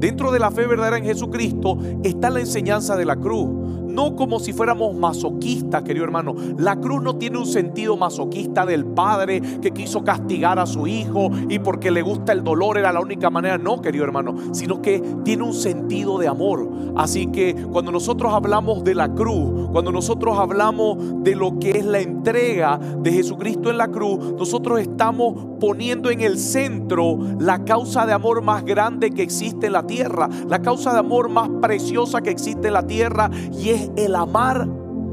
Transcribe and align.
dentro 0.00 0.32
de 0.32 0.38
la 0.38 0.50
fe 0.50 0.66
verdadera 0.66 0.96
en 0.96 1.04
Jesucristo 1.04 1.78
está 2.02 2.30
la 2.30 2.40
enseñanza 2.40 2.96
de 2.96 3.04
la 3.04 3.16
cruz 3.16 3.59
no 3.90 4.16
como 4.16 4.40
si 4.40 4.52
fuéramos 4.52 4.94
masoquistas, 4.94 5.82
querido 5.82 6.04
hermano. 6.04 6.34
La 6.58 6.76
cruz 6.76 7.02
no 7.02 7.16
tiene 7.16 7.38
un 7.38 7.46
sentido 7.46 7.96
masoquista 7.96 8.66
del 8.66 8.84
padre 8.84 9.40
que 9.60 9.70
quiso 9.72 10.04
castigar 10.04 10.58
a 10.58 10.66
su 10.66 10.86
hijo 10.86 11.30
y 11.48 11.58
porque 11.58 11.90
le 11.90 12.02
gusta 12.02 12.32
el 12.32 12.44
dolor 12.44 12.78
era 12.78 12.92
la 12.92 13.00
única 13.00 13.30
manera. 13.30 13.58
No, 13.58 13.80
querido 13.80 14.04
hermano, 14.04 14.36
sino 14.52 14.80
que 14.80 15.02
tiene 15.24 15.42
un 15.42 15.54
sentido 15.54 16.18
de 16.18 16.28
amor. 16.28 16.68
Así 16.96 17.26
que 17.28 17.54
cuando 17.54 17.92
nosotros 17.92 18.32
hablamos 18.32 18.84
de 18.84 18.94
la 18.94 19.12
cruz, 19.14 19.68
cuando 19.72 19.92
nosotros 19.92 20.38
hablamos 20.38 21.22
de 21.22 21.34
lo 21.34 21.58
que 21.58 21.70
es 21.72 21.84
la 21.84 22.00
entrega 22.00 22.78
de 22.78 23.12
Jesucristo 23.12 23.70
en 23.70 23.78
la 23.78 23.88
cruz, 23.88 24.34
nosotros 24.38 24.80
estamos 24.80 25.34
poniendo 25.60 26.10
en 26.10 26.22
el 26.22 26.38
centro 26.38 27.18
la 27.38 27.64
causa 27.64 28.06
de 28.06 28.12
amor 28.12 28.42
más 28.42 28.64
grande 28.64 29.10
que 29.10 29.22
existe 29.22 29.66
en 29.66 29.74
la 29.74 29.86
tierra, 29.86 30.28
la 30.48 30.60
causa 30.62 30.92
de 30.92 30.98
amor 30.98 31.28
más 31.28 31.48
preciosa 31.60 32.22
que 32.22 32.30
existe 32.30 32.68
en 32.68 32.74
la 32.74 32.86
tierra 32.86 33.30
y 33.52 33.70
es 33.70 33.79
el 33.96 34.14
amar 34.14 34.68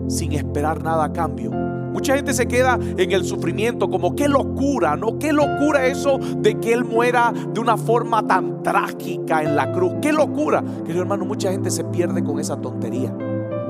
sin 0.08 0.34
esperar 0.34 0.84
nada 0.84 1.06
a 1.06 1.14
cambio. 1.14 1.52
Mucha 1.52 2.16
gente 2.16 2.34
se 2.34 2.48
queda 2.48 2.78
en 2.98 3.12
el 3.12 3.26
sufrimiento 3.26 3.90
como 3.90 4.16
qué 4.16 4.28
locura, 4.28 4.96
¿no? 4.96 5.18
Qué 5.18 5.34
locura 5.34 5.88
eso 5.88 6.20
de 6.38 6.60
que 6.60 6.74
Él 6.74 6.86
muera 6.86 7.34
de 7.54 7.60
una 7.60 7.76
forma 7.76 8.26
tan 8.28 8.62
trágica 8.62 9.42
en 9.42 9.56
la 9.56 9.72
cruz. 9.72 9.94
Qué 10.02 10.14
locura. 10.14 10.64
Querido 10.86 11.02
hermano, 11.02 11.26
mucha 11.26 11.52
gente 11.52 11.72
se 11.72 11.84
pierde 11.86 12.24
con 12.24 12.40
esa 12.40 12.62
tontería. 12.62 13.12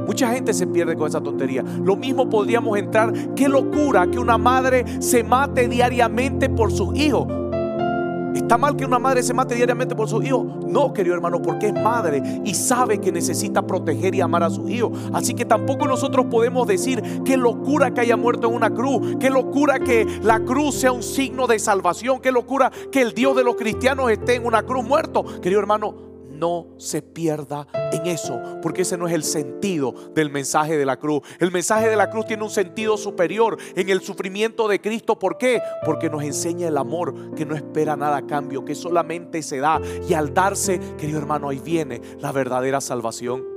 Mucha 0.05 0.33
gente 0.33 0.53
se 0.53 0.67
pierde 0.67 0.95
con 0.95 1.07
esa 1.07 1.21
tontería. 1.21 1.63
Lo 1.83 1.95
mismo 1.95 2.29
podríamos 2.29 2.77
entrar. 2.77 3.13
Qué 3.35 3.47
locura 3.47 4.07
que 4.07 4.19
una 4.19 4.37
madre 4.37 4.83
se 4.99 5.23
mate 5.23 5.67
diariamente 5.67 6.49
por 6.49 6.71
sus 6.71 6.97
hijos. 6.97 7.27
¿Está 8.37 8.57
mal 8.57 8.75
que 8.75 8.85
una 8.85 8.99
madre 8.99 9.23
se 9.23 9.33
mate 9.33 9.55
diariamente 9.55 9.95
por 9.95 10.07
sus 10.07 10.23
hijos? 10.23 10.45
No, 10.65 10.93
querido 10.93 11.15
hermano, 11.15 11.41
porque 11.41 11.67
es 11.67 11.73
madre 11.73 12.21
y 12.45 12.53
sabe 12.53 12.99
que 12.99 13.11
necesita 13.11 13.65
proteger 13.65 14.13
y 14.13 14.21
amar 14.21 14.43
a 14.43 14.49
sus 14.49 14.69
hijos. 14.69 14.91
Así 15.11 15.33
que 15.33 15.43
tampoco 15.43 15.87
nosotros 15.87 16.27
podemos 16.27 16.67
decir 16.67 17.01
qué 17.25 17.35
locura 17.35 17.93
que 17.93 18.01
haya 18.01 18.15
muerto 18.15 18.47
en 18.47 18.55
una 18.55 18.69
cruz, 18.69 19.17
qué 19.19 19.29
locura 19.29 19.79
que 19.79 20.05
la 20.21 20.39
cruz 20.39 20.75
sea 20.75 20.91
un 20.91 21.03
signo 21.03 21.47
de 21.47 21.59
salvación, 21.59 22.19
qué 22.19 22.31
locura 22.31 22.71
que 22.91 23.01
el 23.01 23.13
Dios 23.13 23.35
de 23.35 23.43
los 23.43 23.55
cristianos 23.55 24.11
esté 24.11 24.35
en 24.35 24.45
una 24.45 24.63
cruz 24.63 24.85
muerto. 24.85 25.25
Querido 25.41 25.59
hermano, 25.59 26.06
no 26.37 26.67
se 26.77 27.01
pierda 27.01 27.67
en 27.91 28.05
eso, 28.07 28.39
porque 28.61 28.83
ese 28.83 28.97
no 28.97 29.07
es 29.07 29.13
el 29.13 29.23
sentido 29.23 29.93
del 30.13 30.29
mensaje 30.29 30.77
de 30.77 30.85
la 30.85 30.97
cruz. 30.97 31.21
El 31.39 31.51
mensaje 31.51 31.89
de 31.89 31.95
la 31.95 32.09
cruz 32.09 32.25
tiene 32.25 32.43
un 32.43 32.49
sentido 32.49 32.97
superior 32.97 33.57
en 33.75 33.89
el 33.89 34.01
sufrimiento 34.01 34.67
de 34.67 34.79
Cristo. 34.79 35.17
¿Por 35.17 35.37
qué? 35.37 35.61
Porque 35.85 36.09
nos 36.09 36.23
enseña 36.23 36.67
el 36.67 36.77
amor 36.77 37.33
que 37.35 37.45
no 37.45 37.55
espera 37.55 37.95
nada 37.95 38.17
a 38.17 38.27
cambio, 38.27 38.65
que 38.65 38.75
solamente 38.75 39.41
se 39.41 39.57
da. 39.59 39.81
Y 40.07 40.13
al 40.13 40.33
darse, 40.33 40.79
querido 40.97 41.19
hermano, 41.19 41.49
ahí 41.49 41.59
viene 41.59 42.01
la 42.19 42.31
verdadera 42.31 42.81
salvación. 42.81 43.56